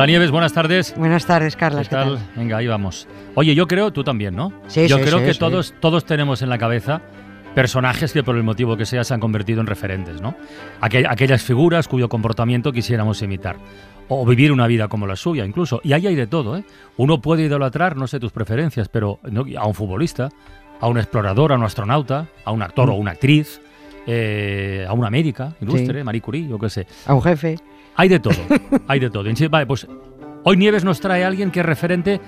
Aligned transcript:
Hola 0.00 0.06
Nieves, 0.06 0.30
buenas 0.30 0.54
tardes. 0.54 0.94
Buenas 0.96 1.26
tardes, 1.26 1.56
Carla. 1.56 1.82
¿Qué 1.82 1.90
tal? 1.90 2.18
Venga, 2.34 2.56
ahí 2.56 2.66
vamos. 2.66 3.06
Oye, 3.34 3.54
yo 3.54 3.66
creo, 3.68 3.92
tú 3.92 4.02
también, 4.02 4.34
¿no? 4.34 4.50
Sí, 4.66 4.88
Yo 4.88 4.96
sí, 4.96 5.02
creo 5.04 5.18
sí, 5.18 5.24
que 5.26 5.34
sí. 5.34 5.38
todos, 5.38 5.74
todos 5.78 6.06
tenemos 6.06 6.40
en 6.40 6.48
la 6.48 6.56
cabeza 6.56 7.02
personajes 7.54 8.10
que 8.14 8.22
por 8.22 8.34
el 8.36 8.42
motivo 8.42 8.78
que 8.78 8.86
sea 8.86 9.04
se 9.04 9.12
han 9.12 9.20
convertido 9.20 9.60
en 9.60 9.66
referentes, 9.66 10.22
¿no? 10.22 10.34
Aquell- 10.80 11.06
aquellas 11.06 11.42
figuras 11.42 11.86
cuyo 11.86 12.08
comportamiento 12.08 12.72
quisiéramos 12.72 13.20
imitar. 13.20 13.56
O 14.08 14.24
vivir 14.24 14.52
una 14.52 14.66
vida 14.66 14.88
como 14.88 15.06
la 15.06 15.16
suya, 15.16 15.44
incluso. 15.44 15.82
Y 15.84 15.92
ahí 15.92 16.06
hay 16.06 16.14
de 16.14 16.26
todo, 16.26 16.56
¿eh? 16.56 16.64
Uno 16.96 17.20
puede 17.20 17.42
idolatrar, 17.42 17.94
no 17.98 18.06
sé 18.06 18.18
tus 18.18 18.32
preferencias, 18.32 18.88
pero 18.88 19.18
¿no? 19.30 19.44
a 19.58 19.66
un 19.66 19.74
futbolista, 19.74 20.30
a 20.80 20.88
un 20.88 20.96
explorador, 20.96 21.52
a 21.52 21.56
un 21.56 21.64
astronauta, 21.64 22.26
a 22.46 22.52
un 22.52 22.62
actor 22.62 22.88
o 22.88 22.94
una 22.94 23.10
actriz, 23.10 23.60
eh, 24.06 24.86
a 24.88 24.94
una 24.94 25.10
médica 25.10 25.52
ilustre, 25.60 25.98
Sí. 25.98 26.04
Marie 26.04 26.22
Curie, 26.22 26.48
yo 26.48 26.58
qué 26.58 26.70
sé. 26.70 26.86
A 27.04 27.12
un 27.12 27.20
jefe. 27.20 27.56
Hay 27.96 28.08
de 28.08 28.20
todo, 28.20 28.34
hay 28.88 29.00
de 29.00 29.10
todo. 29.10 29.24
Vale, 29.50 29.66
pues 29.66 29.86
hoy 30.44 30.56
Nieves 30.56 30.84
nos 30.84 31.00
trae 31.00 31.24
a 31.24 31.26
alguien 31.26 31.50
que 31.50 31.60
es 31.60 31.66
referente 31.66 32.20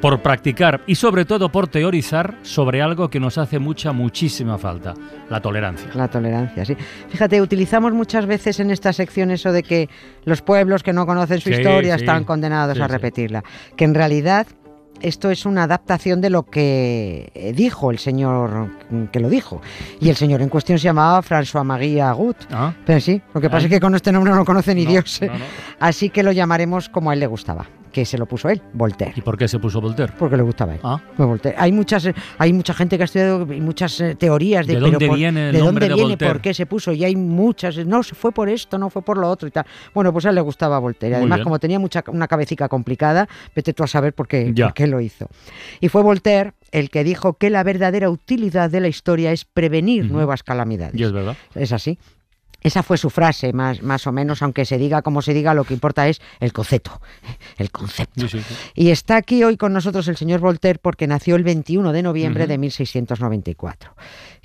por 0.00 0.20
practicar 0.20 0.82
y 0.86 0.96
sobre 0.96 1.24
todo 1.24 1.50
por 1.50 1.66
teorizar 1.68 2.36
sobre 2.42 2.82
algo 2.82 3.08
que 3.08 3.20
nos 3.20 3.38
hace 3.38 3.58
mucha, 3.58 3.92
muchísima 3.92 4.58
falta, 4.58 4.92
la 5.30 5.40
tolerancia. 5.40 5.88
La 5.94 6.08
tolerancia, 6.08 6.64
sí. 6.64 6.76
Fíjate, 7.08 7.40
utilizamos 7.40 7.94
muchas 7.94 8.26
veces 8.26 8.60
en 8.60 8.70
esta 8.70 8.92
sección 8.92 9.30
eso 9.30 9.50
de 9.52 9.62
que 9.62 9.88
los 10.24 10.42
pueblos 10.42 10.82
que 10.82 10.92
no 10.92 11.06
conocen 11.06 11.40
su 11.40 11.48
Sí, 11.48 11.54
historia 11.56 11.96
sí. 11.96 12.04
están 12.04 12.24
condenados 12.24 12.76
Sí, 12.76 12.82
a 12.82 12.88
repetirla. 12.88 13.44
Que 13.76 13.84
en 13.84 13.94
realidad 13.94 14.46
esto 15.00 15.30
es 15.30 15.44
una 15.46 15.64
adaptación 15.64 16.20
de 16.20 16.30
lo 16.30 16.44
que 16.44 17.30
eh, 17.34 17.52
dijo 17.54 17.90
el 17.90 17.98
señor 17.98 18.70
que 19.12 19.20
lo 19.20 19.28
dijo. 19.28 19.60
Y 20.00 20.08
el 20.08 20.16
señor 20.16 20.40
en 20.42 20.48
cuestión 20.48 20.78
se 20.78 20.84
llamaba 20.84 21.22
François-Marie 21.22 22.00
Agut. 22.00 22.36
¿Ah? 22.50 22.72
Pero 22.86 23.00
sí, 23.00 23.20
lo 23.34 23.40
que 23.40 23.48
pasa 23.50 23.58
Ay. 23.60 23.64
es 23.66 23.70
que 23.70 23.80
con 23.80 23.94
este 23.94 24.12
nombre 24.12 24.30
no 24.32 24.38
lo 24.38 24.44
conoce 24.44 24.74
ni 24.74 24.84
No, 24.84 24.90
Dios. 24.90 25.20
¿eh? 25.22 25.26
no, 25.26 25.34
no. 25.38 25.44
Así 25.80 26.08
que 26.10 26.22
lo 26.22 26.32
llamaremos 26.32 26.88
como 26.88 27.10
a 27.10 27.14
él 27.14 27.20
le 27.20 27.26
gustaba, 27.26 27.66
que 27.94 28.04
se 28.04 28.18
lo 28.18 28.26
puso 28.26 28.48
él, 28.48 28.60
Voltaire. 28.72 29.14
¿Y 29.16 29.20
por 29.20 29.38
qué 29.38 29.46
se 29.46 29.60
puso 29.60 29.80
Voltaire? 29.80 30.12
Porque 30.18 30.36
le 30.36 30.42
gustaba 30.42 30.72
a 30.72 30.74
él. 30.74 30.80
Ah, 30.82 31.00
Pues 31.16 31.28
Voltaire. 31.28 31.56
Hay 31.60 31.70
muchas, 31.70 32.08
hay 32.38 32.52
mucha 32.52 32.74
gente 32.74 32.96
que 32.96 33.04
ha 33.04 33.06
estudiado 33.06 33.50
y 33.52 33.60
muchas 33.60 34.00
eh, 34.00 34.16
teorías 34.16 34.66
de, 34.66 34.74
¿De 34.74 34.80
dónde 34.80 35.08
viene 35.08 35.46
el 35.50 35.52
de 35.54 35.60
dónde 35.60 35.88
de 35.88 35.94
viene, 35.94 36.16
por 36.18 36.40
qué 36.40 36.52
se 36.52 36.66
puso 36.66 36.92
y 36.92 37.04
hay 37.04 37.14
muchas. 37.14 37.76
No, 37.86 38.02
se 38.02 38.16
fue 38.16 38.32
por 38.32 38.48
esto, 38.48 38.78
no 38.78 38.90
fue 38.90 39.02
por 39.02 39.16
lo 39.16 39.30
otro 39.30 39.46
y 39.46 39.52
tal. 39.52 39.64
Bueno, 39.94 40.12
pues 40.12 40.26
a 40.26 40.30
él 40.30 40.34
le 40.34 40.40
gustaba 40.40 40.78
Voltaire. 40.80 41.14
Además, 41.16 41.40
como 41.42 41.60
tenía 41.60 41.78
mucha 41.78 42.02
una 42.08 42.26
cabecita 42.26 42.68
complicada, 42.68 43.28
vete 43.54 43.72
tú 43.72 43.84
a 43.84 43.86
saber 43.86 44.12
por 44.12 44.26
qué, 44.26 44.50
Ya. 44.52 44.66
por 44.66 44.74
qué 44.74 44.88
lo 44.88 45.00
hizo. 45.00 45.28
Y 45.80 45.88
fue 45.88 46.02
Voltaire 46.02 46.54
el 46.72 46.90
que 46.90 47.04
dijo 47.04 47.34
que 47.34 47.48
la 47.48 47.62
verdadera 47.62 48.10
utilidad 48.10 48.70
de 48.70 48.80
la 48.80 48.88
historia 48.88 49.30
es 49.30 49.44
prevenir 49.44 50.10
nuevas 50.10 50.42
calamidades. 50.42 50.98
y 51.00 51.04
es 51.04 51.12
verdad. 51.12 51.36
Es 51.54 51.70
así. 51.72 51.96
Esa 52.64 52.82
fue 52.82 52.96
su 52.96 53.10
frase, 53.10 53.52
más, 53.52 53.82
más 53.82 54.06
o 54.06 54.12
menos, 54.12 54.42
aunque 54.42 54.64
se 54.64 54.78
diga 54.78 55.02
como 55.02 55.20
se 55.22 55.34
diga, 55.34 55.52
lo 55.52 55.64
que 55.64 55.74
importa 55.74 56.08
es 56.08 56.20
el 56.40 56.52
concepto. 56.52 57.00
El 57.58 57.70
concepto. 57.70 58.26
Sí, 58.26 58.40
sí, 58.40 58.40
sí. 58.40 58.54
Y 58.74 58.90
está 58.90 59.16
aquí 59.16 59.44
hoy 59.44 59.56
con 59.56 59.72
nosotros 59.72 60.08
el 60.08 60.16
señor 60.16 60.40
Voltaire 60.40 60.78
porque 60.82 61.06
nació 61.06 61.36
el 61.36 61.44
21 61.44 61.92
de 61.92 62.02
noviembre 62.02 62.44
Ujú. 62.44 62.48
de 62.48 62.58
1694. 62.58 63.94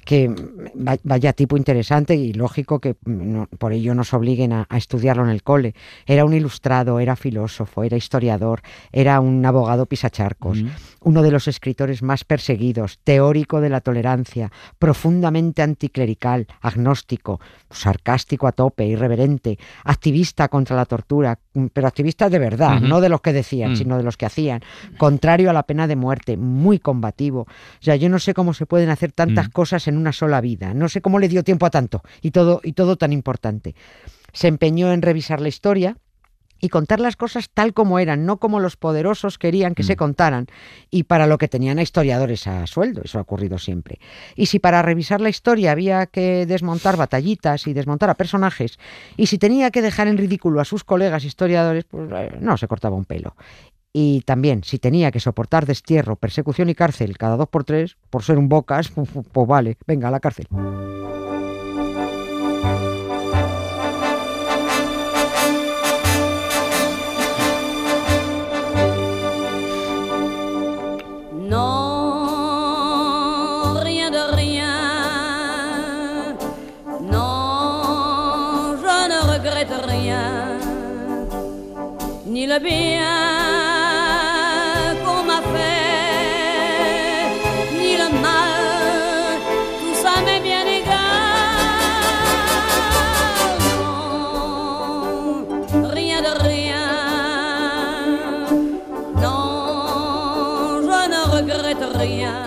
Que 0.06 0.28
va- 0.30 0.98
vaya 1.04 1.34
tipo 1.34 1.58
interesante 1.58 2.16
y 2.16 2.34
lógico 2.34 2.80
que 2.80 2.92
mm, 3.06 3.32
no- 3.34 3.48
por 3.58 3.74
ello 3.74 3.94
nos 3.94 4.14
obliguen 4.14 4.54
a, 4.54 4.66
a 4.70 4.78
estudiarlo 4.78 5.24
en 5.24 5.30
el 5.30 5.44
cole. 5.44 5.76
Era 6.06 6.26
un 6.26 6.34
ilustrado, 6.34 7.00
era 7.00 7.16
filósofo, 7.16 7.84
era 7.84 7.98
historiador, 7.98 8.62
era 8.92 9.20
un 9.20 9.46
abogado 9.46 9.86
pisacharcos, 9.86 10.64
uno 11.02 11.22
de 11.22 11.32
los 11.32 11.48
escritores 11.48 12.02
más 12.02 12.24
perseguidos, 12.24 13.00
teórico 13.04 13.62
de 13.62 13.70
la 13.70 13.82
tolerancia, 13.82 14.52
profundamente 14.78 15.62
anticlerical, 15.62 16.48
agnóstico, 16.62 17.40
sarcástico 17.70 18.48
a 18.48 18.52
tope, 18.52 18.86
irreverente, 18.86 19.60
activista 19.84 20.48
contra 20.48 20.76
la 20.76 20.86
tortura, 20.86 21.40
mm, 21.54 21.68
pero 21.74 21.88
activista 21.88 22.30
de 22.30 22.40
verdad, 22.40 22.80
no 22.82 23.02
de 23.02 23.10
los 23.10 23.22
que 23.22 23.34
decían, 23.34 23.74
Mm. 23.74 23.76
sino 23.76 23.98
de 23.98 24.04
los 24.04 24.18
que 24.18 24.26
hacían, 24.26 24.62
contrario 24.98 25.50
a 25.50 25.54
la 25.54 25.64
pena 25.64 25.88
de 25.88 25.96
muerte, 25.96 26.38
muy 26.38 26.80
combativo. 26.80 27.42
O 27.42 27.48
sea, 27.82 27.96
yo 27.96 28.10
no 28.10 28.18
sé 28.20 28.34
cómo 28.34 28.54
se 28.54 28.66
pueden 28.66 28.90
hacer 28.90 29.12
tantas 29.12 29.50
cosas 29.50 29.88
en 29.90 29.98
una 29.98 30.14
sola 30.14 30.40
vida, 30.42 30.74
no 30.74 30.88
sé 30.88 31.02
cómo 31.02 31.20
le 31.20 31.28
dio 31.28 31.44
tiempo 31.44 31.66
a 31.66 31.70
tanto 31.70 32.02
y 32.22 32.32
todo 32.32 32.62
y 32.64 32.74
todo 32.74 32.96
tan 32.96 33.12
importante. 33.12 33.76
Se 34.32 34.48
empeñó 34.48 34.94
en 34.94 35.02
revisar 35.02 35.42
la 35.42 35.50
historia, 35.50 35.98
y 36.62 36.70
contar 36.70 37.00
las 37.00 37.16
cosas 37.16 37.50
tal 37.50 37.74
como 37.74 38.00
eran, 38.00 38.26
no 38.26 38.38
como 38.38 38.60
los 38.60 38.76
poderosos 38.76 39.38
querían 39.38 39.76
que 39.76 39.84
Mm. 39.84 39.86
se 39.86 39.96
contaran 39.96 40.48
y 40.92 41.04
para 41.04 41.26
lo 41.26 41.38
que 41.38 41.48
tenían 41.48 41.80
a 41.80 41.82
historiadores 41.82 42.48
a 42.48 42.68
sueldo, 42.68 43.02
eso 43.06 43.18
ha 43.18 43.22
ocurrido 43.22 43.58
siempre. 43.58 44.00
Y 44.36 44.48
si 44.48 44.60
para 44.60 44.82
revisar 44.82 45.22
la 45.22 45.30
historia 45.30 45.72
había 45.72 46.06
que 46.08 46.46
desmontar 46.46 46.98
batallitas 46.98 47.66
y 47.68 47.74
desmontar 47.74 48.10
a 48.10 48.16
personajes, 48.16 48.78
y 49.16 49.28
si 49.28 49.38
tenía 49.38 49.72
que 49.72 49.82
dejar 49.82 50.08
en 50.08 50.18
ridículo 50.18 50.60
a 50.60 50.66
sus 50.66 50.84
colegas 50.84 51.24
historiadores, 51.24 51.86
pues 51.86 52.10
eh, 52.14 52.38
no 52.42 52.58
se 52.58 52.68
cortaba 52.68 52.96
un 52.98 53.06
pelo. 53.06 53.36
Y 53.94 54.22
también, 54.22 54.64
si 54.64 54.78
tenía 54.78 55.12
que 55.12 55.20
soportar 55.20 55.66
destierro, 55.66 56.16
persecución 56.16 56.70
y 56.70 56.76
cárcel 56.76 57.18
cada 57.18 57.38
dos 57.38 57.50
por 57.50 57.64
tres, 57.64 57.98
por 58.10 58.24
ser 58.24 58.38
un 58.38 58.50
bocas, 58.50 58.90
pues, 59.32 59.48
vale, 59.48 59.78
venga 59.88 60.08
a 60.08 60.12
la 60.12 60.20
cárcel. 60.20 60.48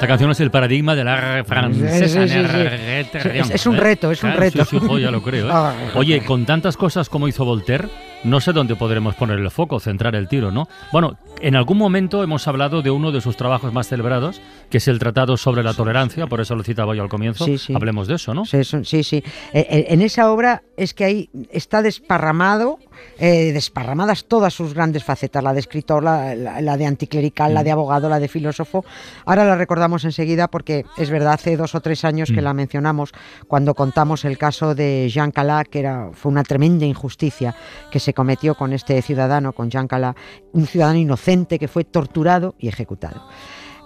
Esta 0.03 0.09
canción 0.09 0.33
es 0.33 0.41
el 0.41 0.51
paradigma 0.51 0.97
de 0.97 1.05
la 1.05 1.45
francesa. 1.47 1.97
Sí, 1.97 2.09
sí, 2.09 2.19
sí, 2.23 2.29
sí. 2.29 2.35
Nerreterion, 2.43 3.45
Es- 3.47 3.51
es 3.53 3.67
un 3.69 3.77
¿eh? 3.77 3.81
reto, 3.81 4.11
es 4.11 4.25
un 4.25 4.33
reto. 4.33 4.65
Sí, 4.65 4.81
sí, 4.81 4.85
jo, 4.85 4.99
ya 4.99 5.13
lo 5.13 5.23
creo. 5.23 5.49
Oye, 5.95 6.25
con 6.25 6.45
tantas 6.45 6.77
cosas 6.77 7.09
como 7.09 7.29
hizo 7.29 7.45
Voltaire, 7.45 7.87
no 8.25 8.41
sé 8.41 8.53
dónde 8.53 8.75
podremos 8.75 9.15
poner 9.15 9.39
el 9.39 9.49
foco, 9.53 9.79
centrar 9.79 10.17
el 10.17 10.27
tiro, 10.27 10.51
¿no? 10.51 10.69
Bueno, 10.91 11.19
en 11.41 11.55
algún 11.55 11.79
momento 11.79 12.25
hemos 12.25 12.49
hablado 12.49 12.83
de 12.83 12.91
uno 12.91 13.13
de 13.13 13.21
sus 13.21 13.37
trabajos 13.37 13.73
más 13.73 13.87
celebrados, 13.87 14.41
que 14.71 14.79
es 14.79 14.89
el 14.89 14.99
Tratado 14.99 15.37
sobre 15.37 15.63
la 15.63 15.73
Tolerancia, 15.73 16.27
por 16.27 16.41
eso 16.41 16.57
lo 16.57 16.65
citaba 16.65 16.97
yo 16.97 17.03
al 17.05 17.09
comienzo. 17.09 17.45
Sí, 17.45 17.57
sí. 17.57 17.73
Hablemos 17.73 18.09
de 18.09 18.17
eso, 18.17 18.35
¿no? 18.35 18.45
Sí, 18.45 18.65
sí. 18.65 19.05
sí. 19.05 19.17
Eh, 19.19 19.25
eh, 19.71 19.87
en 19.91 20.03
esa 20.03 20.33
obra 20.33 20.63
es 20.77 20.95
que 20.95 21.05
ahí 21.05 21.31
está 21.53 21.81
desparramado, 21.81 22.79
eh, 23.19 23.53
desparramadas 23.53 24.25
todas 24.27 24.55
sus 24.55 24.75
grandes 24.75 25.05
facetas, 25.05 25.43
la 25.43 25.53
de 25.53 25.61
escritor, 25.61 26.03
la, 26.03 26.35
la- 26.35 26.61
la 26.61 26.77
de 26.77 26.87
anticlerical, 26.87 27.55
la 27.55 27.63
de 27.65 27.71
abogado, 27.71 28.09
la 28.09 28.19
de 28.21 28.29
filósofo. 28.29 28.85
Ahora 29.27 29.45
la 29.45 29.57
recordamos 29.57 30.05
enseguida 30.05 30.49
porque 30.49 30.85
es 30.97 31.11
verdad, 31.11 31.35
hace 31.35 31.57
dos 31.57 31.75
o 31.75 31.81
tres 31.81 32.05
años 32.05 32.31
que 32.31 32.41
Mm. 32.41 32.45
la 32.45 32.55
mencionamos 32.55 33.13
cuando 33.49 33.75
contamos 33.75 34.25
el 34.25 34.39
caso 34.39 34.75
de 34.75 35.09
Jean 35.11 35.31
Calas, 35.31 35.65
que 35.71 35.81
era, 35.81 36.11
fue 36.13 36.31
una 36.33 36.43
tremenda 36.43 36.85
injusticia 36.87 37.55
que 37.91 38.01
se 38.01 38.15
cometió 38.15 38.55
con 38.55 38.73
este 38.73 39.01
ciudadano, 39.03 39.53
con 39.53 39.71
Jean 39.71 39.89
Calas, 39.89 40.15
un 40.53 40.67
ciudadano 40.67 40.99
inocente 40.99 41.59
que 41.59 41.69
fue 41.69 41.85
torturado 41.85 42.55
y 42.59 42.69
ejecutado. 42.69 43.23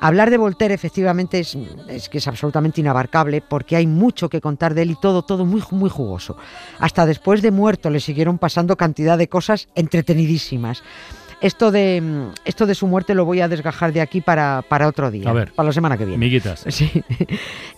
Hablar 0.00 0.30
de 0.30 0.36
Voltaire 0.36 0.74
efectivamente 0.74 1.40
es, 1.40 1.56
es 1.88 2.08
que 2.08 2.18
es 2.18 2.28
absolutamente 2.28 2.80
inabarcable 2.80 3.40
porque 3.40 3.76
hay 3.76 3.86
mucho 3.86 4.28
que 4.28 4.40
contar 4.40 4.74
de 4.74 4.82
él 4.82 4.90
y 4.92 4.96
todo, 4.96 5.22
todo 5.22 5.44
muy, 5.44 5.62
muy 5.70 5.90
jugoso. 5.90 6.36
Hasta 6.78 7.06
después 7.06 7.42
de 7.42 7.50
muerto 7.50 7.90
le 7.90 8.00
siguieron 8.00 8.38
pasando 8.38 8.76
cantidad 8.76 9.16
de 9.16 9.28
cosas 9.28 9.68
entretenidísimas. 9.74 10.82
Esto 11.40 11.70
de, 11.70 12.00
mm, 12.00 12.30
esto 12.46 12.64
de 12.66 12.74
su 12.74 12.86
muerte 12.86 13.14
lo 13.14 13.26
voy 13.26 13.40
a 13.42 13.48
desgajar 13.48 13.92
de 13.92 14.00
aquí 14.00 14.22
para, 14.22 14.62
para 14.68 14.88
otro 14.88 15.10
día, 15.10 15.28
A 15.28 15.32
ver. 15.34 15.52
para 15.52 15.66
la 15.66 15.72
semana 15.72 15.98
que 15.98 16.06
viene. 16.06 16.18
Miguitas. 16.18 16.64
Sí. 16.70 16.90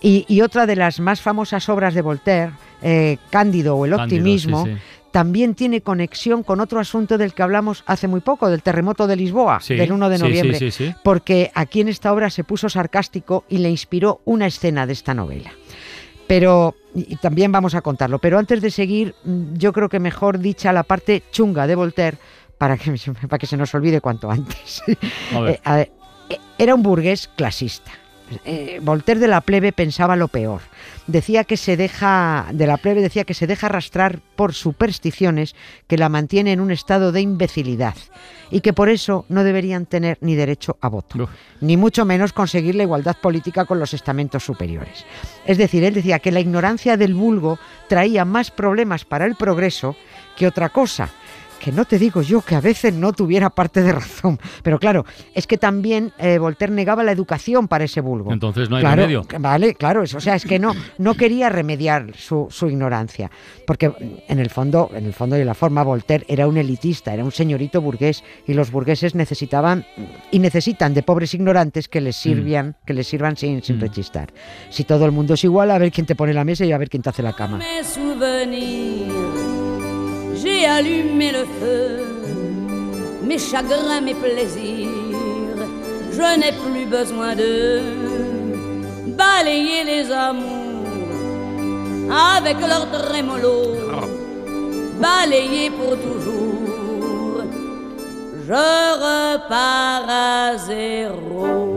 Y, 0.01 0.25
y 0.29 0.41
otra 0.41 0.65
de 0.65 0.75
las 0.77 0.99
más 1.01 1.21
famosas 1.21 1.67
obras 1.67 1.93
de 1.93 2.01
Voltaire, 2.01 2.51
eh, 2.81 3.17
Cándido 3.29 3.75
o 3.75 3.85
El 3.85 3.91
Cándido, 3.91 4.03
optimismo, 4.21 4.65
sí, 4.65 4.71
sí. 4.73 4.79
También 5.11 5.55
tiene 5.55 5.81
conexión 5.81 6.43
con 6.43 6.59
otro 6.59 6.79
asunto 6.79 7.17
del 7.17 7.33
que 7.33 7.43
hablamos 7.43 7.83
hace 7.87 8.07
muy 8.07 8.21
poco, 8.21 8.49
del 8.49 8.61
terremoto 8.61 9.07
de 9.07 9.15
Lisboa, 9.15 9.59
Sí, 9.59 9.75
del 9.75 9.91
1 9.91 10.09
de 10.09 10.17
noviembre, 10.17 10.59
sí, 10.59 10.71
sí, 10.71 10.85
sí. 10.85 10.95
porque 11.03 11.51
aquí 11.53 11.81
en 11.81 11.89
esta 11.89 12.11
obra 12.13 12.29
se 12.29 12.43
puso 12.43 12.69
sarcástico 12.69 13.45
y 13.49 13.59
le 13.59 13.69
inspiró 13.69 14.21
una 14.25 14.47
escena 14.47 14.85
de 14.85 14.93
esta 14.93 15.13
novela. 15.13 15.51
Pero, 16.27 16.75
y 16.93 17.15
también 17.15 17.51
vamos 17.51 17.73
a 17.73 17.81
contarlo, 17.81 18.19
pero 18.19 18.37
antes 18.37 18.61
de 18.61 18.69
seguir, 18.69 19.15
mm, 19.23 19.55
yo 19.55 19.73
creo 19.73 19.89
que 19.89 19.99
mejor 19.99 20.37
dicha 20.37 20.71
la 20.71 20.83
parte 20.83 21.23
chunga 21.31 21.65
de 21.65 21.75
Voltaire, 21.75 22.17
para 22.59 22.77
que, 22.77 22.93
para 23.27 23.39
que 23.39 23.47
se 23.47 23.57
nos 23.57 23.73
olvide 23.73 23.99
cuanto 24.01 24.29
antes. 24.29 24.83
A 25.35 25.39
ver. 25.39 25.55
Eh, 25.55 25.61
a 25.63 25.75
ver, 25.75 25.91
eh, 26.29 26.37
era 26.59 26.75
un 26.75 26.83
burgués 26.83 27.29
clasista. 27.35 27.91
Eh, 28.45 28.79
Voltaire 28.81 29.19
de 29.19 29.27
la 29.27 29.41
plebe 29.41 29.71
pensaba 29.71 30.15
lo 30.15 30.27
peor. 30.27 30.61
Decía 31.07 31.43
que 31.43 31.57
se 31.57 31.77
deja 31.77 32.47
de 32.53 32.67
la 32.67 32.77
plebe 32.77 33.01
decía 33.01 33.23
que 33.23 33.33
se 33.33 33.47
deja 33.47 33.67
arrastrar 33.67 34.19
por 34.35 34.53
supersticiones 34.53 35.55
que 35.87 35.97
la 35.97 36.09
mantiene 36.09 36.51
en 36.51 36.59
un 36.59 36.71
estado 36.71 37.11
de 37.11 37.21
imbecilidad 37.21 37.95
y 38.51 38.61
que 38.61 38.73
por 38.73 38.89
eso 38.89 39.25
no 39.29 39.43
deberían 39.43 39.85
tener 39.85 40.17
ni 40.21 40.35
derecho 40.35 40.77
a 40.81 40.89
voto, 40.89 41.29
ni 41.61 41.77
mucho 41.77 42.05
menos 42.05 42.33
conseguir 42.33 42.75
la 42.75 42.83
igualdad 42.83 43.17
política 43.21 43.65
con 43.65 43.79
los 43.79 43.93
estamentos 43.93 44.43
superiores. 44.43 45.05
Es 45.45 45.57
decir, 45.57 45.83
él 45.83 45.93
decía 45.93 46.19
que 46.19 46.31
la 46.31 46.39
ignorancia 46.39 46.97
del 46.97 47.13
vulgo 47.13 47.59
traía 47.87 48.25
más 48.25 48.51
problemas 48.51 49.05
para 49.05 49.25
el 49.25 49.35
progreso 49.35 49.95
que 50.35 50.47
otra 50.47 50.69
cosa 50.69 51.09
que 51.59 51.71
no 51.71 51.85
te 51.85 51.99
digo 51.99 52.21
yo 52.21 52.41
que 52.41 52.55
a 52.55 52.61
veces 52.61 52.93
no 52.93 53.13
tuviera 53.13 53.49
parte 53.49 53.81
de 53.83 53.91
razón, 53.91 54.39
pero 54.63 54.79
claro, 54.79 55.05
es 55.33 55.45
que 55.47 55.57
también 55.57 56.11
eh, 56.17 56.37
Voltaire 56.37 56.73
negaba 56.73 57.03
la 57.03 57.11
educación 57.11 57.67
para 57.67 57.83
ese 57.83 58.01
vulgo. 58.01 58.31
Entonces 58.33 58.69
no 58.69 58.77
hay 58.77 58.81
Claro, 58.83 59.01
remedio. 59.03 59.25
Vale, 59.39 59.75
claro, 59.75 60.03
eso, 60.03 60.17
o 60.17 60.21
sea, 60.21 60.35
es 60.35 60.45
que 60.45 60.57
no, 60.59 60.73
no 60.97 61.15
quería 61.15 61.49
remediar 61.49 62.15
su, 62.15 62.47
su 62.49 62.67
ignorancia, 62.69 63.29
porque 63.67 63.91
en 64.27 64.39
el 64.39 64.49
fondo, 64.49 64.89
en 64.95 65.05
el 65.05 65.13
fondo 65.13 65.37
y 65.37 65.41
en 65.41 65.47
la 65.47 65.53
forma, 65.53 65.83
Voltaire 65.83 66.25
era 66.27 66.47
un 66.47 66.57
elitista, 66.57 67.13
era 67.13 67.23
un 67.23 67.31
señorito 67.31 67.81
burgués, 67.81 68.23
y 68.47 68.53
los 68.53 68.71
burgueses 68.71 69.15
necesitaban 69.15 69.85
y 70.31 70.39
necesitan 70.39 70.93
de 70.93 71.03
pobres 71.03 71.33
ignorantes 71.33 71.87
que 71.87 72.01
les 72.01 72.15
sirvan, 72.15 72.75
que 72.85 72.93
les 72.93 73.07
sirvan 73.07 73.35
sin, 73.37 73.61
sin 73.63 73.77
Mm. 73.77 73.81
rechistar. 73.81 74.33
Si 74.69 74.83
todo 74.83 75.05
el 75.05 75.11
mundo 75.11 75.33
es 75.33 75.43
igual, 75.43 75.71
a 75.71 75.77
ver 75.77 75.91
quién 75.91 76.05
te 76.05 76.15
pone 76.15 76.33
la 76.33 76.43
mesa 76.45 76.65
y 76.65 76.71
a 76.71 76.77
ver 76.77 76.89
quién 76.89 77.03
te 77.03 77.09
hace 77.09 77.21
la 77.23 77.33
cama. 77.33 77.59
J'ai 80.41 80.65
allumé 80.65 81.31
le 81.31 81.45
feu, 81.59 81.99
mes 83.23 83.37
chagrins, 83.37 84.01
mes 84.01 84.13
plaisirs, 84.13 84.87
je 86.11 86.39
n'ai 86.39 86.53
plus 86.63 86.85
besoin 86.85 87.35
de 87.35 87.81
balayer 89.17 89.83
les 89.83 90.11
amours 90.11 90.87
avec 92.37 92.57
leur 92.59 92.89
trémolo, 92.91 93.57
balayer 95.01 95.69
pour 95.71 95.97
toujours. 95.97 96.68
Je 98.49 98.55
repars 98.55 100.09
à 100.09 100.57
zéro. 100.57 101.69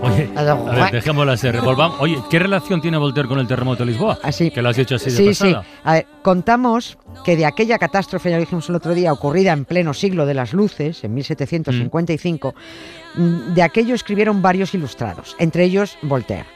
Oye, 0.00 0.30
a 0.36 0.44
ver, 0.44 0.92
dejémosla 0.92 1.36
ser. 1.36 1.60
Volvamos. 1.60 2.00
Oye, 2.00 2.22
¿qué 2.30 2.38
relación 2.38 2.80
tiene 2.80 2.98
Voltaire 2.98 3.28
con 3.28 3.40
el 3.40 3.48
terremoto 3.48 3.84
de 3.84 3.90
Lisboa? 3.90 4.16
Así. 4.22 4.52
Que 4.52 4.62
lo 4.62 4.68
has 4.68 4.76
dicho 4.76 4.94
así 4.94 5.10
de 5.10 5.16
Sí, 5.16 5.34
sí. 5.34 5.56
A 5.82 5.92
ver, 5.92 6.06
contamos 6.22 6.98
que 7.24 7.34
de 7.34 7.46
aquella 7.46 7.78
catástrofe, 7.78 8.30
ya 8.30 8.36
lo 8.36 8.42
dijimos 8.42 8.68
el 8.68 8.76
otro 8.76 8.94
día, 8.94 9.12
ocurrida 9.12 9.52
en 9.52 9.64
pleno 9.64 9.92
siglo 9.92 10.24
de 10.24 10.34
las 10.34 10.52
luces, 10.52 11.02
en 11.02 11.14
1755, 11.14 12.54
mm, 13.16 13.54
de 13.54 13.62
aquello 13.62 13.96
escribieron 13.96 14.42
varios 14.42 14.72
ilustrados, 14.72 15.34
entre 15.40 15.64
ellos 15.64 15.98
Voltaire. 16.02 16.46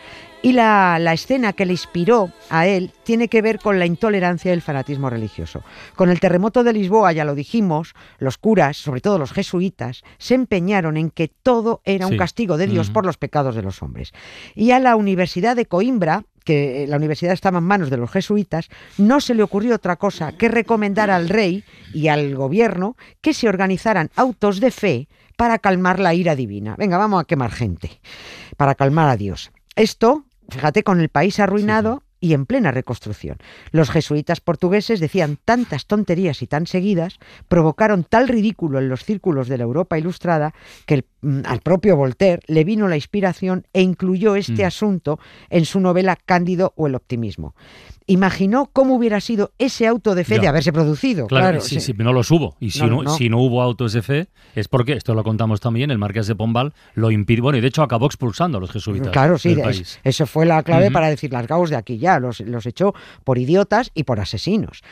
Y 0.43 0.53
la, 0.53 0.99
la 0.99 1.13
escena 1.13 1.53
que 1.53 1.67
le 1.67 1.73
inspiró 1.73 2.33
a 2.49 2.67
él 2.67 2.93
tiene 3.03 3.29
que 3.29 3.43
ver 3.43 3.59
con 3.59 3.79
la 3.79 3.85
intolerancia 3.85 4.51
y 4.51 4.55
el 4.55 4.63
fanatismo 4.63 5.11
religioso. 5.11 5.63
Con 5.97 6.09
el 6.09 6.19
terremoto 6.19 6.65
de 6.65 6.73
Lisboa, 6.73 7.13
ya 7.13 7.27
lo 7.27 7.35
dijimos, 7.35 7.95
los 8.19 8.39
curas, 8.39 8.79
sobre 8.79 9.03
todo 9.03 9.19
los 9.19 9.33
jesuitas, 9.33 10.03
se 10.17 10.35
empeñaron 10.35 10.97
en 10.97 11.11
que 11.11 11.29
todo 11.29 11.83
era 11.85 12.07
un 12.07 12.17
castigo 12.17 12.57
de 12.57 12.69
Dios 12.69 12.89
por 12.91 13.05
los 13.05 13.19
pecados 13.19 13.55
de 13.55 13.63
los 13.63 13.83
hombres. 13.83 14.13
Y 14.55 14.71
a 14.71 14.79
la 14.79 14.97
Universidad 14.97 15.57
de 15.57 15.67
Coimbra, 15.67 16.25
que 16.45 16.87
la 16.89 16.97
universidad 16.97 17.35
estaba 17.35 17.59
en 17.59 17.65
manos 17.65 17.91
de 17.91 17.99
los 17.99 18.11
jesuitas, 18.11 18.71
no 18.97 19.21
se 19.21 19.35
le 19.35 19.43
ocurrió 19.43 19.75
otra 19.75 19.97
cosa 19.97 20.33
que 20.33 20.49
recomendar 20.49 21.11
al 21.11 21.29
rey 21.29 21.65
y 21.93 22.09
al 22.09 22.35
gobierno 22.35 22.97
que 23.21 23.35
se 23.35 23.49
organizaran 23.49 24.11
autos 24.17 24.59
de 24.61 24.71
fe 24.71 25.09
para 25.37 25.59
calmar 25.59 25.99
la 25.99 26.15
ira 26.15 26.35
divina. 26.35 26.77
Venga, 26.79 26.99
vamos 26.99 27.21
a 27.21 27.25
quemar 27.25 27.51
gente, 27.51 28.01
para 28.57 28.75
calmar 28.75 29.09
a 29.09 29.17
Dios. 29.17 29.53
Esto, 29.77 30.25
fíjate, 30.50 30.82
con 30.82 31.00
el 31.00 31.08
país 31.08 31.41
arruinado 31.41 32.02
y 32.20 32.35
en 32.35 32.44
plena 32.44 32.70
reconstrucción. 32.70 33.38
Los 33.70 33.91
jesuitas 33.91 34.41
portugueses 34.41 35.00
decían 35.00 35.38
tantas 35.43 35.87
tonterías 35.87 36.43
y 36.43 36.47
tan 36.47 36.67
seguidas, 36.67 37.19
provocaron 37.49 38.05
tal 38.05 38.29
ridículo 38.29 38.79
en 38.79 38.88
los 38.91 39.05
círculos 39.05 39.49
de 39.49 39.56
la 39.56 39.64
Europa 39.64 39.99
ilustrada, 39.99 40.52
que 40.85 40.94
el- 40.94 41.06
al 41.45 41.61
propio 41.61 41.97
Voltaire 41.97 42.41
le 42.47 42.65
vino 42.65 42.89
la 42.89 42.97
inspiración 42.97 43.67
e 43.73 43.83
incluyó 43.83 44.37
este 44.37 44.63
Mm. 44.63 44.67
asunto 44.67 45.19
en 45.51 45.65
su 45.65 45.81
novela 45.81 46.17
Cándido 46.17 46.73
o 46.77 46.87
el 46.87 46.95
optimismo. 46.95 47.55
Imaginó 48.07 48.69
cómo 48.73 48.97
hubiera 48.97 49.21
sido 49.21 49.53
ese 49.59 49.87
auto 49.87 50.15
de 50.17 50.25
fe 50.25 50.37
Ya. 50.37 50.41
de 50.41 50.49
haberse 50.49 50.73
producido. 50.73 51.27
Claro, 51.29 51.45
Claro, 51.45 51.61
sí, 51.61 51.77
sí. 51.81 51.93
sí, 51.93 51.95
no 51.99 52.13
los 52.13 52.31
hubo. 52.33 52.57
Y 52.59 52.71
si 52.73 52.81
No, 52.81 52.87
no, 52.89 53.03
no. 53.05 53.17
si 53.17 53.29
no 53.29 53.39
hubo 53.39 53.63
autos 53.63 53.93
de 53.93 54.03
fe, 54.03 54.29
es 54.57 54.67
porque, 54.67 54.95
esto 54.95 55.15
lo 55.15 55.23
contamos 55.23 55.61
también, 55.61 55.91
el 55.93 55.99
Marqués 55.99 56.27
de 56.27 56.35
Pombal 56.35 56.73
lo 56.95 57.11
impidió. 57.13 57.45
Bueno, 57.45 57.59
y 57.59 57.61
de 57.61 57.69
hecho 57.69 57.83
acabó 57.83 58.07
expulsando 58.07 58.59
a 58.59 58.61
los 58.61 58.71
jesuitas. 58.73 59.13
Claro, 59.13 59.39
sí, 59.39 59.51
del 59.51 59.61
es- 59.61 59.65
país. 59.65 60.01
eso 60.03 60.27
fue 60.27 60.45
la 60.47 60.63
clave 60.65 60.91
para 60.91 61.09
decir 61.09 61.33
largaos 61.33 61.71
de 61.71 61.77
aquí 61.77 61.99
ya, 61.99 62.19
los, 62.19 62.41
los 62.41 62.67
echó 62.67 62.95
por 63.23 63.39
idiotas 63.39 63.91
y 63.95 64.03
por 64.05 64.19
asesinos. 64.19 64.83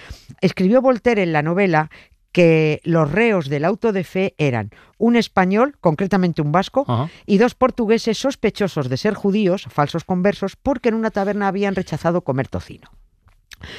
Escribió 0.41 0.81
Voltaire 0.81 1.23
en 1.25 1.33
la 1.33 1.43
novela 1.43 1.91
que 2.33 2.81
los 2.85 3.11
reos 3.11 3.49
del 3.49 3.65
auto 3.65 3.93
de 3.93 4.05
fe 4.05 4.35
eran 4.39 4.71
un 4.99 5.17
español, 5.17 5.77
concretamente 5.81 6.43
un 6.43 6.53
vasco, 6.53 6.85
Ajá. 6.87 7.11
y 7.27 7.39
dos 7.39 7.55
portugueses 7.55 8.19
sospechosos 8.19 8.89
de 8.89 8.97
ser 8.97 9.15
judíos, 9.15 9.67
falsos 9.71 10.05
conversos, 10.05 10.57
porque 10.57 10.89
en 10.89 10.95
una 10.95 11.11
taberna 11.11 11.49
habían 11.49 11.75
rechazado 11.75 12.23
comer 12.23 12.49
tocino. 12.49 12.91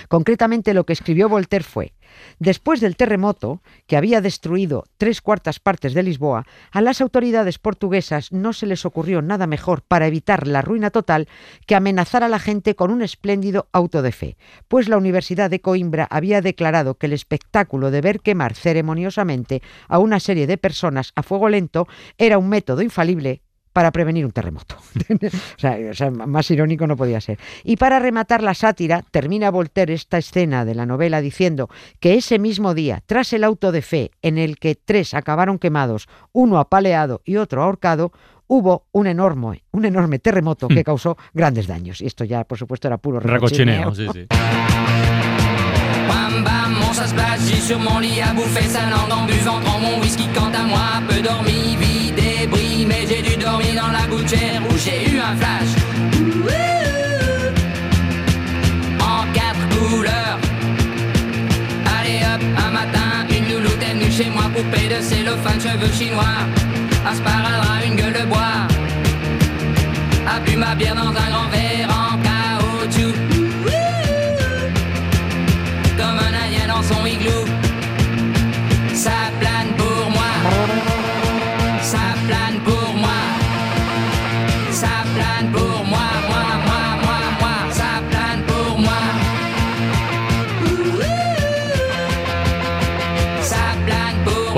Concretamente 0.07 0.73
lo 0.73 0.85
que 0.85 0.93
escribió 0.93 1.29
Voltaire 1.29 1.63
fue, 1.63 1.93
después 2.39 2.79
del 2.81 2.95
terremoto, 2.95 3.61
que 3.87 3.97
había 3.97 4.21
destruido 4.21 4.85
tres 4.97 5.21
cuartas 5.21 5.59
partes 5.59 5.93
de 5.93 6.03
Lisboa, 6.03 6.45
a 6.71 6.81
las 6.81 7.01
autoridades 7.01 7.59
portuguesas 7.59 8.31
no 8.31 8.53
se 8.53 8.65
les 8.65 8.85
ocurrió 8.85 9.21
nada 9.21 9.47
mejor 9.47 9.81
para 9.81 10.07
evitar 10.07 10.47
la 10.47 10.61
ruina 10.61 10.89
total 10.89 11.27
que 11.65 11.75
amenazar 11.75 12.23
a 12.23 12.29
la 12.29 12.39
gente 12.39 12.75
con 12.75 12.91
un 12.91 13.01
espléndido 13.01 13.67
auto 13.71 14.01
de 14.01 14.11
fe, 14.11 14.37
pues 14.67 14.89
la 14.89 14.97
Universidad 14.97 15.49
de 15.49 15.61
Coimbra 15.61 16.07
había 16.09 16.41
declarado 16.41 16.95
que 16.95 17.07
el 17.07 17.13
espectáculo 17.13 17.91
de 17.91 18.01
ver 18.01 18.19
quemar 18.21 18.55
ceremoniosamente 18.55 19.61
a 19.87 19.99
una 19.99 20.19
serie 20.19 20.47
de 20.47 20.57
personas 20.57 21.11
a 21.15 21.23
fuego 21.23 21.49
lento 21.49 21.87
era 22.17 22.37
un 22.37 22.49
método 22.49 22.81
infalible 22.81 23.41
para 23.79 23.93
prevenir 23.93 24.25
un 24.25 24.31
terremoto. 24.31 24.75
o, 25.09 25.29
sea, 25.57 25.77
o 25.89 25.93
sea, 25.93 26.11
más 26.11 26.51
irónico 26.51 26.85
no 26.85 26.97
podía 26.97 27.21
ser. 27.21 27.39
Y 27.63 27.77
para 27.77 27.97
rematar 27.97 28.43
la 28.43 28.53
sátira, 28.53 29.05
termina 29.09 29.51
Voltaire 29.51 29.93
esta 29.93 30.17
escena 30.17 30.65
de 30.65 30.75
la 30.75 30.85
novela 30.85 31.21
diciendo 31.21 31.69
que 32.01 32.15
ese 32.15 32.39
mismo 32.39 32.73
día, 32.73 33.01
tras 33.05 33.31
el 33.31 33.45
auto 33.45 33.71
de 33.71 33.81
fe 33.81 34.11
en 34.21 34.37
el 34.37 34.57
que 34.57 34.75
tres 34.75 35.13
acabaron 35.13 35.59
quemados, 35.59 36.09
uno 36.33 36.59
apaleado 36.59 37.21
y 37.23 37.37
otro 37.37 37.63
ahorcado, 37.63 38.11
hubo 38.47 38.87
un 38.91 39.07
enorme, 39.07 39.63
un 39.71 39.85
enorme 39.85 40.19
terremoto 40.19 40.67
que 40.67 40.83
causó 40.83 41.15
grandes 41.33 41.65
daños. 41.65 42.01
Y 42.01 42.07
esto 42.07 42.25
ya, 42.25 42.43
por 42.43 42.57
supuesto, 42.57 42.89
era 42.89 42.97
puro 42.97 43.21
Recochineo, 43.21 43.91
recochineo. 43.91 44.13
sí, 44.13 44.19
sí. 44.19 44.27
Ça 46.91 47.07
se 47.07 47.13
passe, 47.13 47.47
j'ai 47.47 47.61
sur 47.61 47.79
mon 47.79 47.99
lit 47.99 48.19
à 48.19 48.33
bouffer 48.33 48.67
sa 48.67 48.81
langue 48.89 49.11
en 49.11 49.79
mon 49.79 50.01
whisky. 50.01 50.27
Quant 50.35 50.51
à 50.53 50.63
moi, 50.63 51.01
peu 51.07 51.21
dormi, 51.21 51.77
vie 51.79 52.11
débris, 52.11 52.85
mais 52.85 53.05
j'ai 53.07 53.21
dû 53.21 53.37
dormir 53.37 53.73
dans 53.81 53.91
la 53.91 54.05
gouttière 54.07 54.61
où 54.69 54.77
j'ai 54.77 55.09
eu 55.09 55.19
un 55.19 55.35
flash. 55.37 55.71
En 58.99 59.23
quatre 59.31 59.69
couleurs. 59.69 60.39
Allez 61.99 62.19
hop, 62.25 62.41
un 62.67 62.71
matin, 62.71 63.25
une 63.29 63.53
louloute 63.53 63.81
est 63.81 63.93
venue 63.93 64.11
chez 64.11 64.29
moi, 64.29 64.49
poupée 64.53 64.89
de 64.89 65.01
cellophane, 65.01 65.61
cheveux 65.61 65.93
chinois. 65.93 66.39
Un 67.09 67.15
sparadrap, 67.15 67.85
une 67.85 67.95
gueule 67.95 68.13
de 68.13 68.25
bois. 68.25 68.67
A 70.27 70.39
bu 70.41 70.57
ma 70.57 70.75
bière 70.75 70.95
dans 70.95 71.09
un 71.09 71.29
grand 71.29 71.49
verre 71.49 71.68
dans 76.81 76.95
son 76.95 77.05
igloo. 77.05 77.48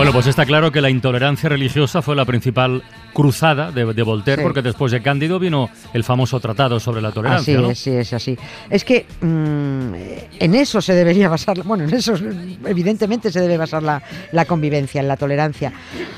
Bueno, 0.02 0.14
pues 0.14 0.26
está 0.26 0.48
claro 0.48 0.72
que 0.72 0.82
la 0.82 0.90
intolerancia 0.90 1.48
religiosa 1.48 2.02
fue 2.02 2.16
la 2.16 2.26
principal 2.26 2.82
cruzada 3.14 3.72
de, 3.72 3.94
de 3.94 4.02
Voltaire, 4.02 4.42
Sí. 4.42 4.44
porque 4.44 4.64
después 4.64 4.92
de 4.92 5.00
Cándido 5.04 5.38
vino 5.38 5.70
el 5.94 6.04
famoso 6.04 6.40
tratado 6.40 6.80
sobre 6.80 7.04
la 7.04 7.10
Así 7.10 7.16
tolerancia. 7.16 7.58
¿no? 7.60 7.70
es, 7.70 7.78
sí, 7.78 7.92
es 7.92 8.12
así. 8.12 8.36
Es 8.72 8.84
que 8.84 9.06
mm, 9.22 9.94
en 10.40 10.56
eso 10.56 10.82
se 10.82 10.96
debería 10.96 11.30
basar, 11.30 11.62
bueno, 11.62 11.84
en 11.84 11.94
eso 11.94 12.16
evidentemente 12.66 13.32
se 13.32 13.42
debe 13.42 13.58
basar 13.58 13.84
la, 13.84 14.02
la 14.32 14.46
convivencia, 14.46 15.02
en 15.02 15.08
la 15.08 15.18
tolerancia. 15.18 15.72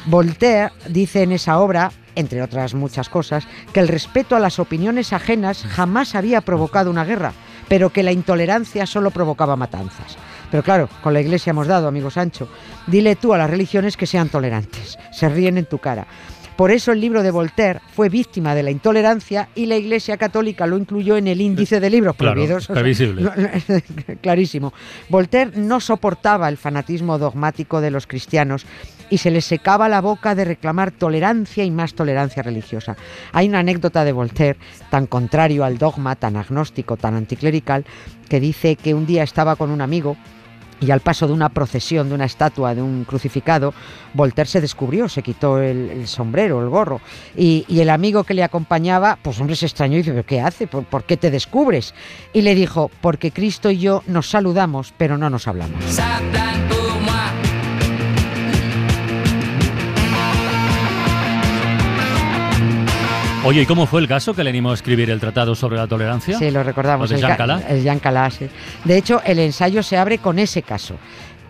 Voltaire 0.06 0.72
dice 0.88 1.24
en 1.24 1.34
esa 1.34 1.60
obra, 1.60 1.92
entre 2.16 2.42
otras 2.42 2.76
muchas 2.76 3.10
cosas, 3.10 3.46
que 3.74 3.82
el 3.82 3.90
respeto 3.90 4.38
a 4.38 4.40
las 4.40 4.60
opiniones 4.60 5.12
ajenas 5.12 5.66
jamás 5.70 6.16
había 6.16 6.40
provocado 6.40 6.90
una 6.90 7.04
guerra, 7.04 7.34
pero 7.68 7.90
que 7.90 8.04
la 8.04 8.14
intolerancia 8.14 8.86
solo 8.86 9.12
provocaba 9.12 9.58
matanzas. 9.58 10.16
Pero 10.54 10.62
claro, 10.62 10.88
con 11.02 11.16
la 11.16 11.20
iglesia 11.20 11.50
hemos 11.50 11.66
dado, 11.66 11.88
amigo 11.88 12.12
Sancho. 12.12 12.48
Dile 12.86 13.16
tú 13.16 13.34
a 13.34 13.40
las 13.40 13.50
religiones 13.50 13.98
que 13.98 14.06
sean 14.06 14.30
tolerantes. 14.30 15.00
Se 15.12 15.28
ríen 15.28 15.58
en 15.58 15.66
tu 15.66 15.80
cara. 15.80 16.06
Por 16.56 16.70
eso 16.70 16.92
el 16.92 17.02
libro 17.02 17.24
de 17.24 17.32
Voltaire 17.32 17.80
fue 17.96 18.08
víctima 18.08 18.54
de 18.54 18.62
la 18.62 18.70
intolerancia 18.70 19.50
y 19.56 19.66
la 19.66 19.78
Iglesia 19.78 20.18
Católica 20.18 20.68
lo 20.68 20.78
incluyó 20.78 21.18
en 21.18 21.28
el 21.28 21.42
índice 21.42 21.80
de 21.80 21.90
libros 21.90 22.16
Claro, 22.16 22.34
prohibidos. 22.34 22.66
O 22.66 22.68
sea, 22.68 22.76
previsible. 22.76 23.28
clarísimo. 24.22 24.74
Voltaire 25.10 25.54
no 25.56 25.80
soportaba 25.80 26.48
el 26.50 26.58
fanatismo 26.58 27.18
dogmático 27.18 27.82
de 27.82 27.90
los 27.90 28.06
cristianos 28.06 28.68
y 29.10 29.18
se 29.18 29.32
les 29.32 29.46
secaba 29.46 29.90
la 29.90 30.02
boca 30.02 30.36
de 30.36 30.46
reclamar 30.46 30.92
tolerancia 30.92 31.64
y 31.64 31.72
más 31.72 31.96
tolerancia 31.96 32.44
religiosa. 32.44 32.96
Hay 33.32 33.50
una 33.50 33.60
anécdota 33.60 34.06
de 34.06 34.12
Voltaire 34.12 34.60
tan 34.92 35.08
contrario 35.08 35.64
al 35.64 35.80
dogma, 35.80 36.16
tan 36.16 36.36
agnóstico, 36.36 36.96
tan 36.96 37.16
anticlerical, 37.16 37.86
que 38.30 38.40
dice 38.40 38.76
que 38.76 38.94
un 38.94 39.08
día 39.08 39.24
estaba 39.24 39.56
con 39.56 39.72
un 39.72 39.82
amigo 39.82 40.16
y 40.84 40.92
al 40.92 41.00
paso 41.00 41.28
de 41.28 41.34
una 41.34 41.50
procesión, 41.50 42.10
de 42.10 42.16
una 42.16 42.26
estatua, 42.26 42.76
de 42.76 42.82
un 42.82 43.06
crucificado, 43.06 43.74
Voltaire 44.14 44.50
se 44.50 44.62
descubrió, 44.62 45.08
se 45.08 45.24
quitó 45.24 45.60
el, 45.60 46.08
sombrero, 46.08 46.62
el 46.62 46.70
gorro. 46.70 47.02
Y, 47.36 47.66
el 47.84 47.90
amigo 47.90 48.24
que 48.24 48.34
le 48.34 48.44
acompañaba, 48.44 49.18
pues 49.22 49.40
hombre, 49.40 49.56
se 49.56 49.66
extrañó 49.66 49.96
y 49.96 49.98
dice, 49.98 50.12
¿pero 50.12 50.26
qué 50.26 50.42
hace? 50.42 50.68
¿Por, 50.68 50.84
por 50.86 51.04
qué 51.04 51.18
te 51.18 51.32
descubres? 51.32 51.94
Y 52.34 52.42
le 52.42 52.56
dijo, 52.56 52.92
porque 53.02 53.32
Cristo 53.32 53.72
y 53.72 53.80
yo 53.80 54.04
nos 54.08 54.30
saludamos, 54.30 54.94
pero 54.98 55.18
no 55.18 55.30
nos 55.30 55.48
hablamos. 55.48 55.84
Oye, 63.46 63.64
¿y 63.64 63.66
cómo 63.66 63.86
fue 63.86 64.00
el 64.00 64.08
caso 64.08 64.34
que 64.34 64.44
le 64.44 64.50
animó 64.50 64.72
a 64.72 64.74
escribir 64.74 65.10
el 65.10 65.20
tratado 65.20 65.54
sobre 65.54 65.76
la 65.78 65.86
tolerancia? 65.88 66.38
Sí, 66.38 66.50
lo 66.50 66.64
recordamos. 66.64 67.10
¿Lo 67.10 67.16
de 67.18 67.22
el 67.22 67.22
Jean 67.28 67.32
ca- 67.32 67.38
Calas? 67.38 67.64
el 67.68 67.84
Jean 67.84 68.00
Calas. 68.00 68.40
De 68.86 68.98
hecho, 68.98 69.22
el 69.26 69.40
ensayo 69.40 69.84
se 69.84 69.98
abre 69.98 70.20
con 70.20 70.40
ese 70.40 70.62
caso. 70.62 70.96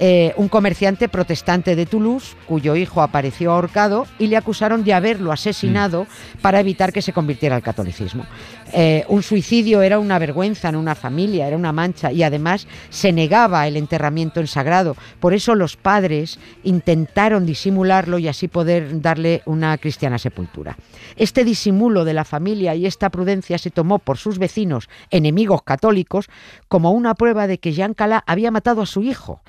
Eh, 0.05 0.33
un 0.35 0.49
comerciante 0.49 1.07
protestante 1.07 1.77
de 1.77 1.85
Toulouse, 1.85 2.35
cuyo 2.45 2.75
hijo 2.75 3.01
apareció 3.01 3.53
ahorcado 3.53 4.05
y 4.19 4.27
le 4.27 4.35
acusaron 4.35 4.83
de 4.83 4.93
haberlo 4.93 5.31
asesinado 5.31 6.07
para 6.41 6.59
evitar 6.59 6.91
que 6.91 7.01
se 7.01 7.13
convirtiera 7.13 7.55
al 7.55 7.63
catolicismo. 7.63 8.25
Eh, 8.73 9.05
un 9.07 9.23
suicidio 9.23 9.81
era 9.81 9.99
una 9.99 10.19
vergüenza 10.19 10.67
en 10.67 10.75
una 10.75 10.95
familia, 10.95 11.47
era 11.47 11.55
una 11.55 11.71
mancha 11.71 12.11
y 12.11 12.21
además 12.21 12.67
se 12.89 13.13
negaba 13.13 13.65
el 13.65 13.77
enterramiento 13.77 14.41
en 14.41 14.47
sagrado. 14.47 14.97
Por 15.21 15.33
eso 15.33 15.55
los 15.55 15.77
padres 15.77 16.37
intentaron 16.65 17.45
disimularlo 17.45 18.19
y 18.19 18.27
así 18.27 18.49
poder 18.49 18.99
darle 18.99 19.41
una 19.45 19.77
cristiana 19.77 20.17
sepultura. 20.17 20.75
Este 21.15 21.45
disimulo 21.45 22.03
de 22.03 22.13
la 22.13 22.25
familia 22.25 22.75
y 22.75 22.87
esta 22.87 23.09
prudencia 23.09 23.57
se 23.57 23.71
tomó 23.71 23.99
por 23.99 24.17
sus 24.17 24.37
vecinos, 24.37 24.89
enemigos 25.11 25.63
católicos, 25.63 26.27
como 26.67 26.91
una 26.91 27.13
prueba 27.13 27.47
de 27.47 27.57
que 27.57 27.71
Jean 27.71 27.93
Calas 27.93 28.23
había 28.25 28.51
matado 28.51 28.81
a 28.81 28.85
su 28.85 29.01
hijo. 29.01 29.39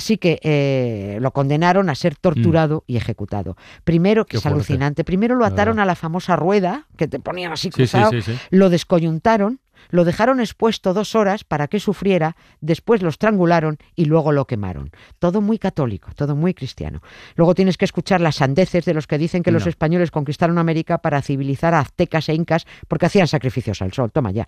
Así 0.00 0.16
que 0.16 0.40
eh, 0.42 1.18
lo 1.20 1.30
condenaron 1.32 1.90
a 1.90 1.94
ser 1.94 2.16
torturado 2.16 2.84
y 2.86 2.96
ejecutado. 2.96 3.58
Primero, 3.84 4.24
que 4.24 4.30
Qué 4.30 4.36
es 4.38 4.42
fuerte. 4.42 4.54
alucinante, 4.56 5.04
primero 5.04 5.34
lo 5.36 5.44
ataron 5.44 5.78
a 5.78 5.84
la 5.84 5.94
famosa 5.94 6.36
rueda, 6.36 6.86
que 6.96 7.06
te 7.06 7.20
ponían 7.20 7.52
así 7.52 7.64
Sí, 7.68 7.70
sí, 7.72 7.76
cruzado, 7.76 8.10
sí, 8.12 8.22
sí. 8.22 8.32
lo 8.48 8.70
descoyuntaron, 8.70 9.60
lo 9.88 10.04
dejaron 10.04 10.40
expuesto 10.40 10.94
dos 10.94 11.14
horas 11.14 11.44
para 11.44 11.68
que 11.68 11.80
sufriera, 11.80 12.36
después 12.60 13.02
lo 13.02 13.08
estrangularon 13.08 13.78
y 13.96 14.04
luego 14.04 14.32
lo 14.32 14.46
quemaron. 14.46 14.90
Todo 15.18 15.40
muy 15.40 15.58
católico, 15.58 16.10
todo 16.14 16.36
muy 16.36 16.54
cristiano. 16.54 17.02
Luego 17.36 17.54
tienes 17.54 17.76
que 17.76 17.84
escuchar 17.84 18.20
las 18.20 18.36
sandeces 18.36 18.84
de 18.84 18.94
los 18.94 19.06
que 19.06 19.18
dicen 19.18 19.42
que 19.42 19.50
los 19.50 19.66
españoles 19.66 20.10
conquistaron 20.10 20.58
América 20.58 20.98
para 20.98 21.22
civilizar 21.22 21.74
a 21.74 21.80
aztecas 21.80 22.28
e 22.28 22.34
incas 22.34 22.66
porque 22.88 23.06
hacían 23.06 23.28
sacrificios 23.28 23.82
al 23.82 23.92
sol. 23.92 24.10
Toma 24.12 24.30
ya. 24.30 24.46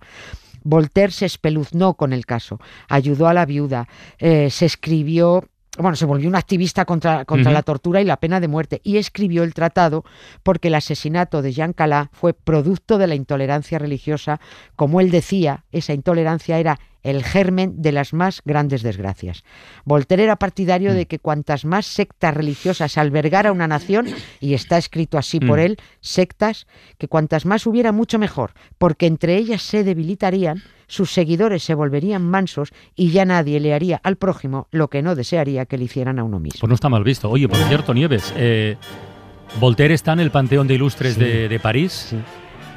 Voltaire 0.63 1.11
se 1.11 1.25
espeluznó 1.25 1.95
con 1.95 2.13
el 2.13 2.25
caso, 2.25 2.59
ayudó 2.87 3.27
a 3.27 3.33
la 3.33 3.45
viuda, 3.45 3.87
eh, 4.17 4.49
se 4.49 4.65
escribió, 4.65 5.43
bueno, 5.77 5.95
se 5.95 6.05
volvió 6.05 6.29
un 6.29 6.35
activista 6.35 6.85
contra, 6.85 7.25
contra 7.25 7.51
la 7.51 7.63
tortura 7.63 7.99
y 7.99 8.05
la 8.05 8.17
pena 8.17 8.39
de 8.39 8.47
muerte 8.47 8.79
y 8.83 8.97
escribió 8.97 9.43
el 9.43 9.55
tratado 9.55 10.03
porque 10.43 10.67
el 10.67 10.75
asesinato 10.75 11.41
de 11.41 11.51
Jean 11.51 11.73
Calas 11.73 12.09
fue 12.11 12.33
producto 12.33 12.97
de 12.99 13.07
la 13.07 13.15
intolerancia 13.15 13.79
religiosa. 13.79 14.39
Como 14.75 15.01
él 15.01 15.09
decía, 15.09 15.65
esa 15.71 15.93
intolerancia 15.93 16.59
era 16.59 16.79
el 17.03 17.23
germen 17.23 17.81
de 17.81 17.91
las 17.91 18.13
más 18.13 18.41
grandes 18.45 18.81
desgracias. 18.81 19.43
Voltaire 19.85 20.23
era 20.23 20.37
partidario 20.37 20.91
Mm. 20.91 20.95
de 20.95 21.05
que 21.05 21.19
cuantas 21.19 21.65
más 21.65 21.85
sectas 21.85 22.33
religiosas 22.33 22.97
albergara 22.97 23.51
una 23.51 23.67
nación, 23.67 24.07
y 24.39 24.53
está 24.53 24.77
escrito 24.77 25.17
así 25.17 25.39
por 25.39 25.59
Mm. 25.59 25.61
él, 25.61 25.77
sectas, 26.01 26.65
que 26.97 27.07
cuantas 27.07 27.45
más 27.45 27.67
hubiera 27.67 27.91
mucho 27.91 28.17
mejor, 28.19 28.53
porque 28.77 29.05
entre 29.05 29.35
ellas 29.35 29.61
se 29.61 29.83
debilitarían, 29.83 30.61
sus 30.87 31.11
seguidores 31.11 31.63
se 31.63 31.73
volverían 31.75 32.21
mansos 32.23 32.69
y 32.95 33.11
ya 33.11 33.25
nadie 33.25 33.59
le 33.59 33.73
haría 33.73 33.99
al 34.03 34.15
prójimo 34.15 34.67
lo 34.71 34.89
que 34.89 35.01
no 35.01 35.15
desearía 35.15 35.65
que 35.65 35.77
le 35.77 35.85
hicieran 35.85 36.19
a 36.19 36.23
uno 36.23 36.39
mismo. 36.39 36.59
Pues 36.59 36.69
no 36.69 36.75
está 36.75 36.89
mal 36.89 37.03
visto. 37.03 37.29
Oye, 37.29 37.47
por 37.47 37.57
cierto, 37.67 37.93
Nieves, 37.93 38.33
eh, 38.37 38.77
Voltaire 39.59 39.93
está 39.93 40.13
en 40.13 40.19
el 40.19 40.31
Panteón 40.31 40.67
de 40.67 40.75
Ilustres 40.75 41.15
Sí. 41.15 41.19
de, 41.19 41.49
de 41.49 41.59
París, 41.59 42.07
Sí. 42.09 42.17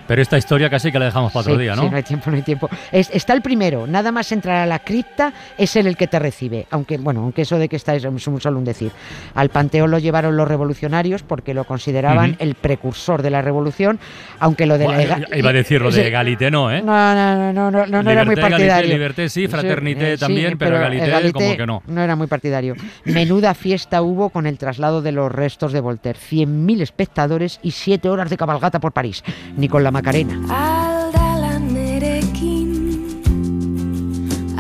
Pero 0.07 0.23
esta 0.23 0.39
historia 0.39 0.69
casi 0.71 0.91
que 0.93 0.99
la 0.99 1.07
dejamos 1.07 1.33
para 1.33 1.43
otro 1.43 1.55
Sí, 1.57 1.63
día, 1.63 1.75
sí, 1.75 1.81
¿no? 1.83 1.91
no 1.91 1.97
hay 1.97 2.03
tiempo, 2.03 2.31
no 2.31 2.37
hay 2.37 2.43
tiempo. 2.43 2.69
Es- 2.93 3.11
está 3.13 3.33
el 3.33 3.43
primero, 3.43 3.87
nada 3.87 4.13
más 4.13 4.31
entrar 4.33 4.57
a 4.57 4.67
la 4.67 4.79
cripta 4.81 5.33
es 5.59 5.75
él 5.77 5.87
el 5.87 5.97
que 5.97 6.07
te 6.07 6.19
recibe, 6.19 6.67
aunque 6.71 6.99
bueno, 6.99 7.21
aunque 7.23 7.43
eso 7.43 7.59
de 7.59 7.69
que 7.69 7.77
está 7.77 7.95
es 7.95 8.05
un- 8.05 8.41
solo 8.41 8.59
un 8.59 8.65
decir. 8.65 8.93
Al 9.35 9.49
panteón 9.51 9.91
lo 9.91 9.99
llevaron 9.99 10.37
los 10.37 10.47
revolucionarios 10.49 11.23
porque 11.23 11.55
lo 11.55 11.65
consideraban 11.65 12.31
Ujú. 12.33 12.43
el 12.43 12.55
precursor 12.55 13.23
de 13.23 13.31
la 13.31 13.43
revolución, 13.43 13.99
aunque 14.41 14.67
lo 14.67 14.79
de 14.79 14.85
la 14.89 14.95
Bueno, 14.97 15.03
ega- 15.27 15.37
iba 15.37 15.51
a 15.51 15.53
decir 15.53 15.81
lo 15.81 15.91
de 15.91 16.01
Sí. 16.03 16.07
Egalité, 16.09 16.51
no, 16.51 16.71
¿eh? 16.73 16.83
No, 16.83 17.15
no, 17.15 17.37
no, 17.37 17.53
no, 17.53 17.71
no, 17.71 17.87
no, 17.87 18.03
no 18.03 18.11
era 18.11 18.25
muy 18.25 18.35
Liberté, 18.35 18.51
partidario. 18.51 18.93
liberté 18.93 19.29
sí, 19.29 19.49
fraternité 19.49 20.13
eh, 20.15 20.19
también, 20.19 20.57
pero 20.59 20.77
egalité 20.77 21.33
como 21.33 21.57
que 21.57 21.67
no. 21.67 21.83
No 21.87 22.03
era 22.03 22.17
muy 22.17 22.27
partidario. 22.27 22.75
Menuda 23.05 23.55
fiesta 23.55 24.03
hubo 24.03 24.31
con 24.31 24.47
el 24.47 24.59
traslado 24.59 25.03
de 25.03 25.13
los 25.13 25.31
restos 25.33 25.73
de 25.73 25.81
Voltaire. 25.81 26.19
100.000 26.19 26.81
espectadores 26.83 27.59
y 27.63 27.71
7 27.73 28.09
horas 28.09 28.31
de 28.31 28.37
cabalgata 28.37 28.81
por 28.81 28.93
París. 28.93 29.23
Ni 29.57 29.69
con 29.69 29.83
la 29.85 29.91
Macarena. 29.97 30.37
Aldalan 30.53 31.63
nerekin, 31.73 32.69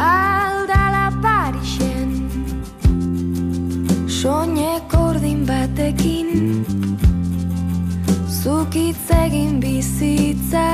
aldala 0.00 1.12
parixen, 1.25 2.09
soinek 4.09 4.97
ordin 4.97 5.45
batekin, 5.45 6.64
zukitz 8.40 9.12
egin 9.21 9.61
bizitza. 9.61 10.66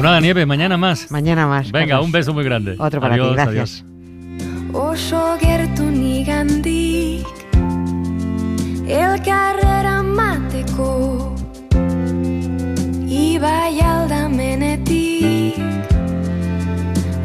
Pues 0.00 0.08
nada, 0.08 0.20
Nieves, 0.22 0.46
mañana 0.46 0.78
más. 0.78 1.10
Mañana 1.10 1.46
más. 1.46 1.70
Venga, 1.70 1.88
Carlos. 1.88 2.06
un 2.06 2.12
beso 2.12 2.32
muy 2.32 2.42
grande. 2.42 2.74
Otro 2.78 3.02
para 3.02 3.16
Adiós, 3.16 3.28
ti, 3.28 3.34
gracias. 3.34 3.84
adiós. 3.84 3.84
oso 4.72 5.36
gertu 5.38 5.82
nigandik 5.82 7.26
Elkarrera 8.88 10.02
mateko 10.02 11.36
Ibai 13.10 13.78
aldamenetik 13.82 15.58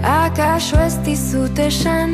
Akaso 0.03 0.77
ez 0.81 0.97
dizut 1.05 1.57
esan 1.57 2.11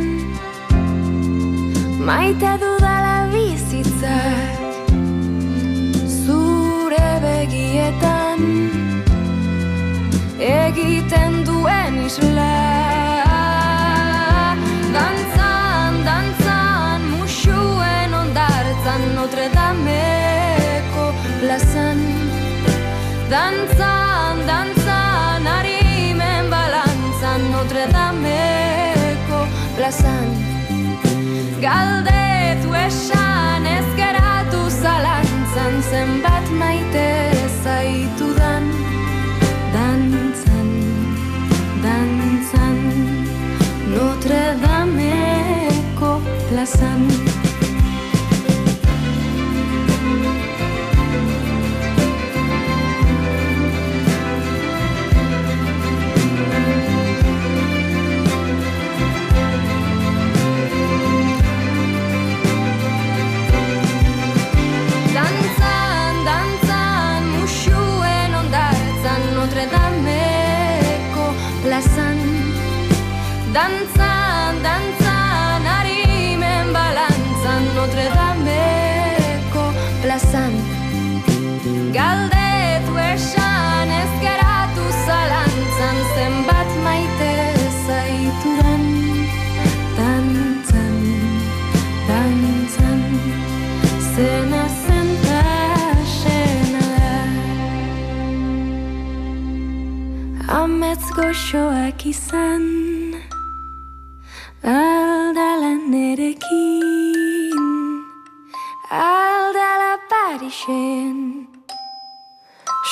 Maite 2.06 2.54
dudala 2.62 3.30
bizitzak 3.34 4.62
Zure 6.06 7.10
begietan 7.26 8.61
egiten 10.42 11.44
duen 11.46 11.98
isla. 12.06 12.54
Dantzan, 14.96 16.02
dantzan, 16.06 17.02
musuen 17.14 18.14
ondartzan 18.14 19.02
Notre 19.16 19.50
Dameko 19.54 21.06
plazan. 21.42 22.02
Dantzan, 23.30 24.42
dantzan, 24.50 25.46
harimen 25.46 26.50
balantzan 26.50 27.46
Notre 27.54 27.86
Dameko 27.94 29.46
plazan. 29.78 30.34
Galdetu 31.62 32.74
esan 32.88 33.68
ezkeratu 33.78 34.66
zalantzan 34.82 35.82
Zenbat 35.92 36.50
maite 36.58 37.10
zaitu 37.62 38.34
da 38.34 38.41
the 46.62 46.68
sun 46.68 47.51
Amets 101.12 101.16
goxoak 101.16 102.06
izan 102.06 103.16
Aldala 104.64 105.74
nerekin 105.92 107.58
Aldala 108.92 109.98
Parisen 110.10 111.48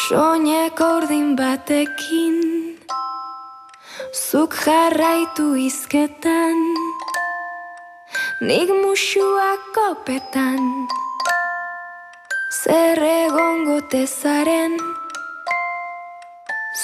Soinek 0.07 0.79
ordin 0.81 1.35
batekin 1.37 2.77
Zuk 4.13 4.53
jarraitu 4.65 5.55
izketan 5.55 6.57
Nik 8.41 8.69
musuak 8.69 9.59
kopetan 9.75 10.87
Zer 12.63 12.99
egongo 12.99 13.79
tezaren 13.91 14.98